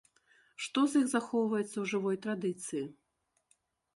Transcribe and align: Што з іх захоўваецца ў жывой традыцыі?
Што 0.67 0.79
з 0.93 1.01
іх 1.01 1.05
захоўваецца 1.11 1.73
ў 1.73 1.85
жывой 1.91 2.17
традыцыі? 2.25 2.83